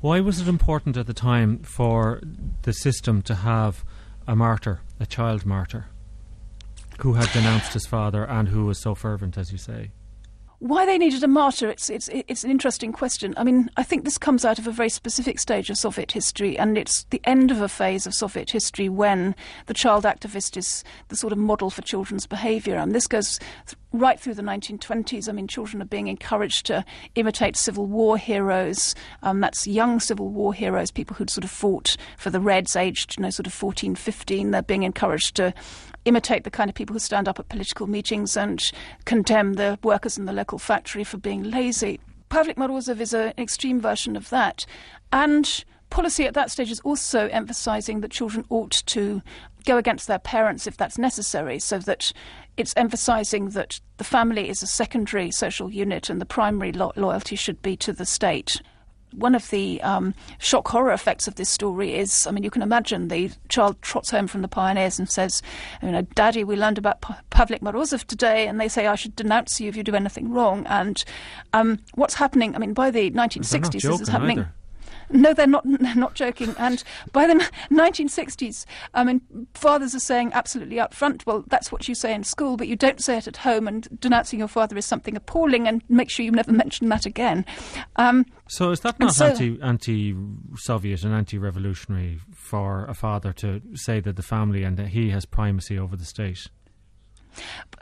Why 0.00 0.20
was 0.20 0.40
it 0.40 0.48
important 0.48 0.96
at 0.96 1.06
the 1.06 1.14
time 1.14 1.58
for 1.60 2.20
the 2.62 2.72
system 2.72 3.22
to 3.22 3.34
have 3.34 3.84
a 4.26 4.36
martyr, 4.36 4.80
a 5.00 5.06
child 5.06 5.44
martyr, 5.44 5.86
who 7.00 7.14
had 7.14 7.32
denounced 7.32 7.72
his 7.72 7.86
father 7.86 8.24
and 8.24 8.48
who 8.48 8.66
was 8.66 8.80
so 8.80 8.94
fervent, 8.94 9.36
as 9.36 9.52
you 9.52 9.58
say? 9.58 9.90
Why 10.58 10.86
they 10.86 10.96
needed 10.96 11.22
a 11.22 11.28
martyr, 11.28 11.68
it's, 11.68 11.90
it's, 11.90 12.08
it's 12.12 12.44
an 12.44 12.50
interesting 12.50 12.92
question. 12.92 13.34
I 13.36 13.44
mean, 13.44 13.70
I 13.76 13.82
think 13.82 14.04
this 14.04 14.16
comes 14.16 14.44
out 14.44 14.58
of 14.58 14.66
a 14.66 14.70
very 14.70 14.88
specific 14.88 15.38
stage 15.38 15.68
of 15.68 15.76
Soviet 15.76 16.12
history, 16.12 16.58
and 16.58 16.78
it's 16.78 17.04
the 17.10 17.20
end 17.24 17.50
of 17.50 17.60
a 17.60 17.68
phase 17.68 18.06
of 18.06 18.14
Soviet 18.14 18.50
history 18.50 18.88
when 18.88 19.34
the 19.66 19.74
child 19.74 20.04
activist 20.04 20.56
is 20.56 20.82
the 21.08 21.16
sort 21.16 21.32
of 21.32 21.38
model 21.38 21.68
for 21.68 21.82
children's 21.82 22.26
behaviour. 22.26 22.76
And 22.76 22.94
this 22.94 23.06
goes 23.06 23.38
right 23.92 24.18
through 24.18 24.34
the 24.34 24.42
1920s. 24.42 25.28
I 25.28 25.32
mean, 25.32 25.46
children 25.46 25.82
are 25.82 25.86
being 25.86 26.08
encouraged 26.08 26.66
to 26.66 26.84
imitate 27.14 27.56
Civil 27.56 27.86
War 27.86 28.16
heroes. 28.16 28.94
Um, 29.22 29.40
that's 29.40 29.66
young 29.66 30.00
Civil 30.00 30.28
War 30.28 30.54
heroes, 30.54 30.90
people 30.90 31.16
who'd 31.16 31.30
sort 31.30 31.44
of 31.44 31.50
fought 31.50 31.96
for 32.16 32.30
the 32.30 32.40
Reds, 32.40 32.76
aged, 32.76 33.16
you 33.16 33.22
know, 33.22 33.30
sort 33.30 33.46
of 33.46 33.52
14, 33.52 33.94
15. 33.94 34.50
They're 34.50 34.62
being 34.62 34.84
encouraged 34.84 35.34
to 35.36 35.52
imitate 36.06 36.44
the 36.44 36.50
kind 36.50 36.70
of 36.70 36.74
people 36.74 36.94
who 36.94 37.00
stand 37.00 37.28
up 37.28 37.38
at 37.38 37.48
political 37.48 37.86
meetings 37.86 38.36
and 38.36 38.72
condemn 39.04 39.54
the 39.54 39.78
workers 39.82 40.16
in 40.16 40.24
the 40.24 40.32
local 40.32 40.58
factory 40.58 41.04
for 41.04 41.18
being 41.18 41.42
lazy. 41.42 42.00
Pavlik 42.30 42.56
Morozov 42.56 43.00
is 43.00 43.12
an 43.12 43.34
extreme 43.38 43.80
version 43.80 44.16
of 44.16 44.30
that. 44.30 44.64
And 45.12 45.64
policy 45.90 46.24
at 46.24 46.34
that 46.34 46.50
stage 46.50 46.70
is 46.70 46.80
also 46.80 47.28
emphasizing 47.28 48.00
that 48.00 48.10
children 48.10 48.44
ought 48.48 48.82
to 48.86 49.22
go 49.64 49.76
against 49.76 50.06
their 50.06 50.18
parents 50.18 50.66
if 50.66 50.76
that's 50.76 50.98
necessary, 50.98 51.58
so 51.58 51.78
that 51.78 52.12
it's 52.56 52.74
emphasizing 52.76 53.50
that 53.50 53.80
the 53.98 54.04
family 54.04 54.48
is 54.48 54.62
a 54.62 54.66
secondary 54.66 55.30
social 55.30 55.70
unit 55.70 56.08
and 56.08 56.20
the 56.20 56.26
primary 56.26 56.72
lo- 56.72 56.92
loyalty 56.96 57.36
should 57.36 57.60
be 57.62 57.76
to 57.76 57.92
the 57.92 58.06
state 58.06 58.60
one 59.12 59.34
of 59.34 59.48
the 59.50 59.80
um, 59.82 60.14
shock 60.38 60.68
horror 60.68 60.92
effects 60.92 61.26
of 61.26 61.36
this 61.36 61.48
story 61.48 61.94
is, 61.94 62.26
I 62.26 62.30
mean, 62.30 62.44
you 62.44 62.50
can 62.50 62.62
imagine 62.62 63.08
the 63.08 63.30
child 63.48 63.80
trots 63.82 64.10
home 64.10 64.26
from 64.26 64.42
the 64.42 64.48
pioneers 64.48 64.98
and 64.98 65.08
says, 65.08 65.42
you 65.82 65.90
know, 65.90 66.02
Daddy, 66.14 66.44
we 66.44 66.56
learned 66.56 66.78
about 66.78 67.00
P- 67.00 67.14
Pavlik 67.30 67.60
Morozov 67.60 68.04
today, 68.04 68.46
and 68.46 68.60
they 68.60 68.68
say 68.68 68.86
I 68.86 68.94
should 68.94 69.16
denounce 69.16 69.60
you 69.60 69.68
if 69.68 69.76
you 69.76 69.82
do 69.82 69.94
anything 69.94 70.32
wrong. 70.32 70.66
And 70.66 71.02
um, 71.52 71.78
what's 71.94 72.14
happening? 72.14 72.54
I 72.54 72.58
mean, 72.58 72.74
by 72.74 72.90
the 72.90 73.10
1960s, 73.10 73.82
this 73.82 74.00
is 74.00 74.08
happening. 74.08 74.38
Either. 74.40 74.52
No, 75.10 75.32
they're 75.32 75.46
not. 75.46 75.64
They're 75.64 75.94
not 75.96 76.14
joking. 76.14 76.54
And 76.58 76.82
by 77.12 77.26
the 77.26 77.34
1960s, 77.70 78.64
I 78.94 79.04
mean, 79.04 79.20
fathers 79.54 79.94
are 79.94 80.00
saying 80.00 80.32
absolutely 80.34 80.80
up 80.80 80.94
front, 80.94 81.26
well, 81.26 81.44
that's 81.48 81.70
what 81.70 81.88
you 81.88 81.94
say 81.94 82.14
in 82.14 82.24
school, 82.24 82.56
but 82.56 82.68
you 82.68 82.76
don't 82.76 83.02
say 83.02 83.18
it 83.18 83.26
at 83.26 83.38
home. 83.38 83.68
And 83.68 83.88
denouncing 84.00 84.38
your 84.38 84.48
father 84.48 84.76
is 84.76 84.86
something 84.86 85.16
appalling, 85.16 85.66
and 85.68 85.82
make 85.88 86.10
sure 86.10 86.24
you 86.24 86.32
never 86.32 86.52
mention 86.52 86.88
that 86.88 87.06
again. 87.06 87.44
Um, 87.96 88.26
so 88.48 88.70
is 88.70 88.80
that 88.80 88.98
not 88.98 89.14
so- 89.14 89.26
anti 89.26 89.60
anti 89.62 90.14
Soviet 90.56 91.04
and 91.04 91.14
anti 91.14 91.38
revolutionary 91.38 92.20
for 92.34 92.84
a 92.86 92.94
father 92.94 93.32
to 93.34 93.60
say 93.74 94.00
that 94.00 94.16
the 94.16 94.22
family 94.22 94.62
and 94.62 94.76
that 94.76 94.88
he 94.88 95.10
has 95.10 95.24
primacy 95.24 95.78
over 95.78 95.96
the 95.96 96.04
state? 96.04 96.48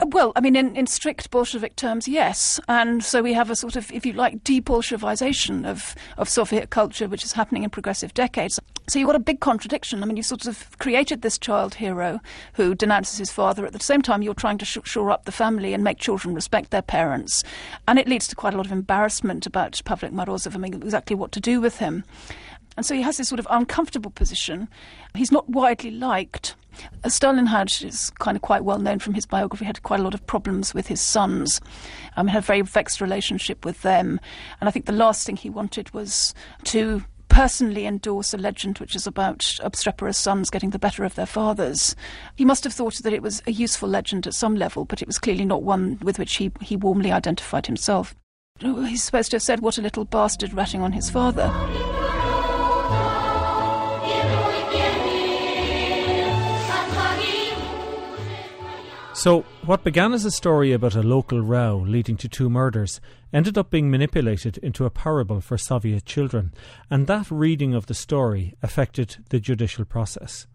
Uh, 0.00 0.06
Well, 0.08 0.32
I 0.36 0.40
mean, 0.40 0.56
in, 0.56 0.76
in 0.76 0.86
strict 0.86 1.30
Bolshevik 1.30 1.76
terms, 1.76 2.08
yes. 2.08 2.60
And 2.68 3.04
so 3.04 3.22
we 3.22 3.32
have 3.32 3.50
a 3.50 3.56
sort 3.56 3.76
of, 3.76 3.90
if 3.92 4.04
you 4.04 4.12
like, 4.12 4.44
de-Bolshevization 4.44 5.66
of, 5.66 5.94
of 6.18 6.28
Soviet 6.28 6.70
culture, 6.70 7.08
which 7.08 7.24
is 7.24 7.32
happening 7.32 7.62
in 7.64 7.70
progressive 7.70 8.14
decades. 8.14 8.58
So 8.86 8.98
you've 8.98 9.06
got 9.06 9.16
a 9.16 9.20
big 9.20 9.40
contradiction. 9.40 10.02
I 10.02 10.06
mean, 10.06 10.16
you've 10.16 10.26
sort 10.26 10.46
of 10.46 10.78
created 10.78 11.22
this 11.22 11.38
child 11.38 11.74
hero 11.74 12.20
who 12.54 12.74
denounces 12.74 13.18
his 13.18 13.30
father. 13.30 13.64
At 13.64 13.72
the 13.72 13.80
same 13.80 14.02
time, 14.02 14.22
you're 14.22 14.34
trying 14.34 14.58
to 14.58 14.64
sh- 14.64 14.78
shore 14.84 15.10
up 15.10 15.24
the 15.24 15.32
family 15.32 15.72
and 15.72 15.82
make 15.82 15.98
children 15.98 16.34
respect 16.34 16.70
their 16.70 16.82
parents. 16.82 17.42
And 17.88 17.98
it 17.98 18.08
leads 18.08 18.28
to 18.28 18.36
quite 18.36 18.52
a 18.52 18.56
lot 18.56 18.66
of 18.66 18.72
embarrassment 18.72 19.46
about 19.46 19.80
Pavlik 19.86 20.12
Morozov. 20.12 20.54
I 20.54 20.58
mean, 20.58 20.74
exactly 20.74 21.16
what 21.16 21.32
to 21.32 21.40
do 21.40 21.60
with 21.60 21.78
him. 21.78 22.04
And 22.76 22.84
so 22.84 22.94
he 22.94 23.02
has 23.02 23.16
this 23.16 23.28
sort 23.28 23.38
of 23.38 23.46
uncomfortable 23.50 24.10
position. 24.10 24.68
He's 25.14 25.32
not 25.32 25.48
widely 25.48 25.90
liked. 25.90 26.56
Stalin 27.06 27.46
had, 27.46 27.72
is 27.82 28.10
kind 28.18 28.36
of 28.36 28.42
quite 28.42 28.64
well 28.64 28.78
known 28.78 28.98
from 28.98 29.14
his 29.14 29.26
biography, 29.26 29.64
had 29.64 29.82
quite 29.82 30.00
a 30.00 30.02
lot 30.02 30.14
of 30.14 30.26
problems 30.26 30.74
with 30.74 30.88
his 30.88 31.00
sons. 31.00 31.60
Um, 32.16 32.26
had 32.26 32.42
a 32.42 32.46
very 32.46 32.62
vexed 32.62 33.00
relationship 33.00 33.64
with 33.64 33.82
them. 33.82 34.20
And 34.60 34.68
I 34.68 34.72
think 34.72 34.86
the 34.86 34.92
last 34.92 35.24
thing 35.24 35.36
he 35.36 35.50
wanted 35.50 35.92
was 35.94 36.34
to 36.64 37.04
personally 37.28 37.84
endorse 37.84 38.32
a 38.32 38.36
legend 38.36 38.78
which 38.78 38.94
is 38.94 39.08
about 39.08 39.44
obstreperous 39.60 40.16
sons 40.16 40.50
getting 40.50 40.70
the 40.70 40.78
better 40.78 41.04
of 41.04 41.16
their 41.16 41.26
fathers. 41.26 41.96
He 42.36 42.44
must 42.44 42.62
have 42.64 42.72
thought 42.72 43.02
that 43.02 43.12
it 43.12 43.22
was 43.22 43.42
a 43.46 43.52
useful 43.52 43.88
legend 43.88 44.26
at 44.26 44.34
some 44.34 44.54
level, 44.54 44.84
but 44.84 45.02
it 45.02 45.08
was 45.08 45.18
clearly 45.18 45.44
not 45.44 45.62
one 45.62 45.98
with 46.00 46.18
which 46.18 46.36
he, 46.36 46.52
he 46.60 46.76
warmly 46.76 47.10
identified 47.10 47.66
himself. 47.66 48.14
Oh, 48.62 48.84
He's 48.84 49.02
supposed 49.02 49.32
to 49.32 49.36
have 49.36 49.42
said, 49.42 49.60
What 49.60 49.78
a 49.78 49.82
little 49.82 50.04
bastard 50.04 50.52
ratting 50.52 50.80
on 50.80 50.92
his 50.92 51.10
father. 51.10 51.52
So, 59.24 59.40
what 59.64 59.84
began 59.84 60.12
as 60.12 60.26
a 60.26 60.30
story 60.30 60.72
about 60.72 60.96
a 60.96 61.02
local 61.02 61.40
row 61.40 61.78
leading 61.78 62.18
to 62.18 62.28
two 62.28 62.50
murders 62.50 63.00
ended 63.32 63.56
up 63.56 63.70
being 63.70 63.90
manipulated 63.90 64.58
into 64.58 64.84
a 64.84 64.90
parable 64.90 65.40
for 65.40 65.56
Soviet 65.56 66.04
children, 66.04 66.52
and 66.90 67.06
that 67.06 67.30
reading 67.30 67.72
of 67.72 67.86
the 67.86 67.94
story 67.94 68.54
affected 68.62 69.24
the 69.30 69.40
judicial 69.40 69.86
process. 69.86 70.46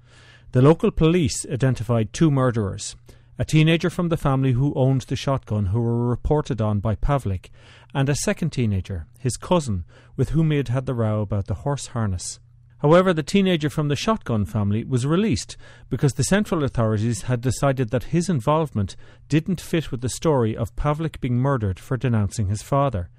The 0.51 0.61
local 0.61 0.91
police 0.91 1.47
identified 1.51 2.13
two 2.13 2.29
murderers 2.29 2.95
a 3.39 3.43
teenager 3.43 3.89
from 3.89 4.09
the 4.09 4.17
family 4.17 4.51
who 4.51 4.75
owned 4.75 5.01
the 5.01 5.15
shotgun 5.15 5.67
who 5.67 5.81
were 5.81 6.07
reported 6.07 6.61
on 6.61 6.79
by 6.79 6.93
Pavlik, 6.93 7.49
and 7.95 8.07
a 8.07 8.13
second 8.13 8.51
teenager, 8.51 9.07
his 9.17 9.35
cousin, 9.35 9.83
with 10.15 10.29
whom 10.29 10.51
he 10.51 10.57
had 10.57 10.67
had 10.67 10.85
the 10.85 10.93
row 10.93 11.21
about 11.21 11.47
the 11.47 11.65
horse 11.65 11.88
harness. 11.88 12.39
However, 12.79 13.13
the 13.13 13.24
teenager 13.24 13.69
from 13.69 13.89
the 13.89 13.95
shotgun 13.95 14.45
family 14.45 14.86
was 14.86 15.05
released 15.05 15.57
because 15.89 16.13
the 16.13 16.24
central 16.24 16.63
authorities 16.63 17.24
had 17.24 17.41
decided 17.41 17.89
that 17.89 18.15
his 18.15 18.29
involvement 18.29 18.95
didn't 19.27 19.59
fit 19.59 19.91
with 19.91 20.00
the 20.01 20.09
story 20.09 20.55
of 20.55 20.75
Pavlik 20.77 21.19
being 21.19 21.38
murdered 21.38 21.77
for 21.77 21.98
denouncing 21.98 22.48
his 22.48 22.62
father. 22.62 23.09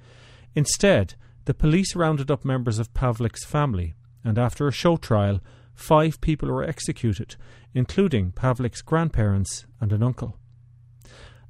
Instead, 0.54 1.14
the 1.44 1.54
police 1.54 1.94
rounded 1.94 2.30
up 2.30 2.44
members 2.44 2.78
of 2.78 2.94
Pavlik's 2.94 3.44
family, 3.44 3.94
and 4.24 4.38
after 4.38 4.66
a 4.66 4.72
show 4.72 4.96
trial, 4.96 5.40
five 5.74 6.20
people 6.22 6.48
were 6.48 6.64
executed, 6.64 7.36
including 7.74 8.32
Pavlik's 8.32 8.82
grandparents 8.82 9.66
and 9.78 9.92
an 9.92 10.02
uncle. 10.02 10.36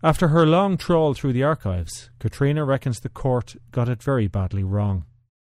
After 0.03 0.29
her 0.29 0.47
long 0.47 0.77
trawl 0.79 1.15
through 1.15 1.35
the 1.35 1.43
archives, 1.43 2.11
Catriona 2.19 2.65
reckons 2.65 3.01
the 3.01 3.09
court 3.09 3.55
got 3.71 3.89
it 3.89 4.03
very 4.03 4.27
badly 4.29 4.65
wrong. 4.65 5.05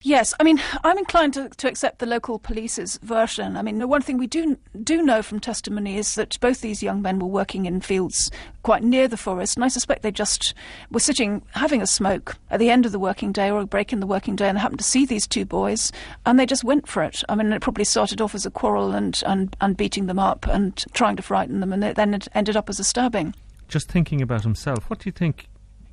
Yes, 0.05 0.35
I 0.41 0.43
mean, 0.43 0.61
I'm 0.83 0.99
inclined 0.99 1.35
to, 1.35 1.49
to 1.49 1.69
accept 1.69 2.01
the 2.01 2.07
local 2.07 2.41
police's 2.41 2.99
version. 3.03 3.57
I 3.57 3.63
mean, 3.63 3.79
the 3.79 3.87
one 3.87 4.03
thing 4.03 4.19
we 4.19 4.27
do 4.27 4.59
do 4.83 5.01
know 5.01 5.23
from 5.23 5.39
testimony 5.39 5.97
is 5.97 6.17
that 6.17 6.39
both 6.41 6.61
these 6.61 6.83
young 6.83 7.03
men 7.03 7.21
were 7.21 7.29
working 7.29 7.67
in 7.67 7.81
fields 7.81 8.31
quite 8.63 8.83
near 8.83 9.07
the 9.07 9.17
forest, 9.17 9.57
and 9.57 9.65
I 9.65 9.69
suspect 9.69 10.03
they 10.03 10.11
just 10.11 10.55
were 10.91 10.99
sitting 10.99 11.43
having 11.53 11.81
a 11.81 11.87
smoke 11.87 12.37
at 12.51 12.59
the 12.59 12.71
end 12.71 12.85
of 12.85 12.91
the 12.91 12.99
working 12.99 13.31
day 13.31 13.49
or 13.49 13.61
a 13.61 13.67
break 13.67 13.93
in 13.93 14.01
the 14.01 14.07
working 14.07 14.35
day, 14.35 14.49
and 14.49 14.57
they 14.57 14.61
happened 14.61 14.81
to 14.81 14.85
see 14.85 15.07
these 15.07 15.29
two 15.29 15.45
boys, 15.45 15.93
and 16.27 16.39
they 16.39 16.47
just 16.47 16.65
went 16.65 16.89
for 16.89 17.05
it. 17.05 17.23
I 17.29 17.37
mean, 17.37 17.53
it 17.53 17.63
probably 17.63 17.85
started 17.85 18.21
off 18.21 18.35
as 18.35 18.45
a 18.45 18.51
quarrel 18.51 18.93
and, 18.93 19.23
and, 19.25 19.57
and 19.61 19.77
beating 19.77 20.07
them 20.07 20.19
up 20.19 20.49
and 20.49 20.85
trying 20.95 21.15
to 21.17 21.23
frighten 21.23 21.61
them, 21.61 21.73
and 21.73 21.85
it 21.85 21.97
then 21.97 22.13
it 22.13 22.27
ended 22.35 22.57
up 22.57 22.69
as 22.69 22.81
a 22.81 22.85
stabbing. 22.85 23.35
Just 23.69 23.89
thinking 23.89 24.21
about 24.21 24.43
himself, 24.43 24.91
what 24.91 24.99
do 24.99 25.09
you 25.09 25.13
think 25.13 25.49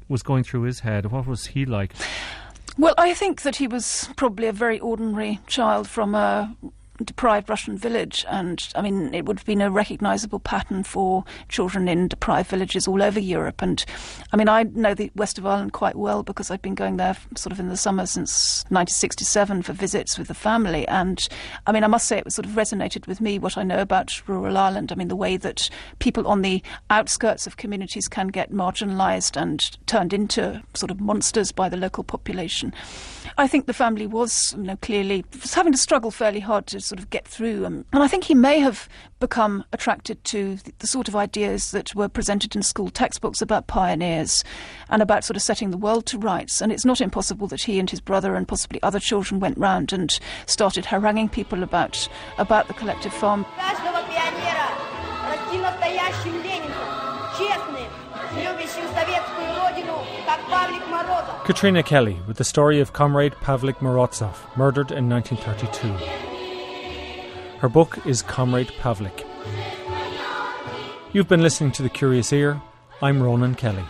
was 0.08 0.24
going 0.24 0.44
through 0.44 0.64
his 0.64 0.80
head? 0.80 1.06
What 1.12 1.28
was 1.28 1.48
he 1.48 1.66
like? 1.66 1.94
Well, 2.78 2.94
I 2.98 3.14
think 3.14 3.42
that 3.42 3.58
he 3.58 3.68
was 3.68 4.10
probably 4.16 4.48
a 4.48 4.54
very 4.54 4.80
ordinary 4.80 5.40
child 5.48 5.88
from 5.88 6.16
a 6.16 6.56
deprived 7.06 7.50
Russian 7.50 7.78
village, 7.78 8.26
and 8.30 8.68
I 8.76 8.82
mean, 8.82 9.14
it 9.14 9.26
would 9.26 9.40
have 9.40 9.46
been 9.46 9.62
a 9.62 9.72
recognisable 9.72 10.40
pattern 10.40 10.84
for 10.84 11.24
children 11.48 11.88
in 11.88 12.08
deprived 12.08 12.50
villages 12.50 12.88
all 12.88 13.02
over 13.02 13.20
Europe. 13.20 13.62
And 13.62 13.84
I 14.32 14.38
mean, 14.38 14.50
I 14.50 14.64
know 14.64 14.94
the 14.94 15.12
west 15.16 15.38
of 15.38 15.46
Ireland 15.46 15.74
quite 15.74 15.96
well 15.96 16.24
because 16.24 16.52
I've 16.52 16.62
been 16.62 16.76
going 16.76 16.98
there 16.98 17.16
sort 17.36 17.52
of 17.52 17.60
in 17.60 17.70
the 17.70 17.78
summer 17.78 18.06
since 18.06 18.64
1967 18.70 19.62
for 19.62 19.74
visits 19.74 20.18
with 20.18 20.28
the 20.28 20.34
family. 20.34 20.88
And 20.88 21.28
I 21.66 21.72
mean, 21.72 21.84
I 21.84 21.88
must 21.88 22.08
say 22.08 22.20
it 22.20 22.32
sort 22.32 22.46
of 22.46 22.52
resonated 22.54 23.08
with 23.08 23.22
me 23.22 23.40
what 23.40 23.58
I 23.58 23.64
know 23.64 23.80
about 23.80 24.28
rural 24.28 24.58
Ireland. 24.58 24.92
I 24.92 24.96
mean, 24.96 25.08
the 25.08 25.16
way 25.16 25.38
that 25.38 25.70
people 26.00 26.28
on 26.28 26.42
the 26.42 26.62
outskirts 26.90 27.48
of 27.48 27.58
communities 27.58 28.08
can 28.08 28.28
get 28.28 28.52
marginalised 28.52 29.40
and 29.40 29.60
turned 29.88 30.14
into 30.14 30.62
sort 30.74 30.92
of 30.92 31.00
monsters 31.00 31.52
by 31.52 31.70
the 31.70 31.78
local 31.78 32.04
population. 32.04 32.74
I 33.38 33.48
think 33.48 33.66
the 33.66 33.74
family 33.74 34.08
was, 34.08 34.54
you 34.58 34.64
know, 34.64 34.78
clearly 34.78 35.24
was 35.42 35.54
having 35.54 35.72
to 35.74 35.78
struggle 35.78 36.12
fairly 36.12 36.40
hard 36.40 36.68
to 36.68 36.82
sort 36.90 37.00
of 37.00 37.10
get 37.10 37.28
through. 37.28 37.66
Um, 37.66 37.86
and 37.94 38.04
I 38.04 38.08
think 38.08 38.26
he 38.26 38.36
may 38.36 38.60
have 38.60 38.90
become 39.20 39.64
attracted 39.72 40.24
to 40.26 40.56
the, 40.56 40.74
the, 40.80 40.88
sort 40.88 41.08
of 41.08 41.16
ideas 41.16 41.72
that 41.72 41.94
were 41.94 42.10
presented 42.10 42.56
in 42.56 42.64
school 42.64 42.90
textbooks 42.90 43.42
about 43.42 43.68
pioneers 43.68 44.44
and 44.90 45.02
about 45.02 45.24
sort 45.24 45.38
of 45.38 45.44
setting 45.44 45.70
the 45.70 45.78
world 45.78 46.08
to 46.08 46.18
rights. 46.18 46.62
And 46.62 46.72
it's 46.72 46.86
not 46.86 47.00
impossible 47.00 47.48
that 47.48 47.62
he 47.62 47.80
and 47.80 47.90
his 47.90 48.02
brother 48.02 48.36
and 48.36 48.48
possibly 48.48 48.82
other 48.82 49.00
children 49.00 49.40
went 49.40 49.58
round 49.58 49.94
and 49.94 50.20
started 50.48 50.86
haranguing 50.86 51.30
people 51.30 51.64
about, 51.64 52.10
about 52.38 52.68
the 52.68 52.74
collective 52.74 53.14
farm. 53.14 53.46
Catriona 61.46 61.82
Kelly 61.82 62.20
with 62.28 62.38
the 62.38 62.44
story 62.44 62.80
of 62.80 62.94
Comrade 62.94 63.34
Pavlik 63.34 63.78
Morozov, 63.78 64.36
murdered 64.56 64.92
in 64.92 65.10
1932. 65.10 66.29
Her 67.60 67.68
book 67.68 68.06
is 68.06 68.22
Comrade 68.22 68.70
Pavlik. 68.80 69.26
You've 71.12 71.28
been 71.28 71.42
listening 71.42 71.74
to 71.74 71.84
The 71.84 71.90
Curious 71.90 72.32
Ear. 72.32 72.62
I'm 73.02 73.22
Ronan 73.22 73.56
Kelly. 73.56 73.84